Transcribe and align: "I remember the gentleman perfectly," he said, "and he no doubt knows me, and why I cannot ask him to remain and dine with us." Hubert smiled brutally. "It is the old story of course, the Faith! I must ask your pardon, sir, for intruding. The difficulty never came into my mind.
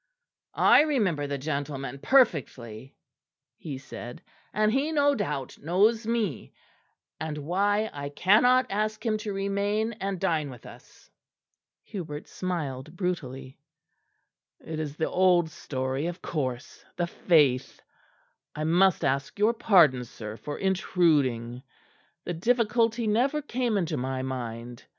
"I 0.55 0.81
remember 0.81 1.27
the 1.27 1.37
gentleman 1.37 1.99
perfectly," 1.99 2.95
he 3.55 3.77
said, 3.77 4.23
"and 4.51 4.71
he 4.71 4.91
no 4.91 5.13
doubt 5.13 5.59
knows 5.59 6.07
me, 6.07 6.53
and 7.19 7.37
why 7.37 7.87
I 7.93 8.09
cannot 8.09 8.65
ask 8.71 9.05
him 9.05 9.19
to 9.19 9.31
remain 9.31 9.93
and 9.99 10.19
dine 10.19 10.49
with 10.49 10.65
us." 10.65 11.11
Hubert 11.83 12.27
smiled 12.27 12.95
brutally. 12.97 13.59
"It 14.59 14.79
is 14.79 14.95
the 14.97 15.07
old 15.07 15.51
story 15.51 16.07
of 16.07 16.19
course, 16.23 16.83
the 16.95 17.05
Faith! 17.05 17.79
I 18.55 18.63
must 18.63 19.05
ask 19.05 19.37
your 19.37 19.53
pardon, 19.53 20.03
sir, 20.03 20.35
for 20.35 20.57
intruding. 20.57 21.61
The 22.23 22.33
difficulty 22.33 23.05
never 23.05 23.39
came 23.39 23.77
into 23.77 23.97
my 23.97 24.23
mind. 24.23 24.83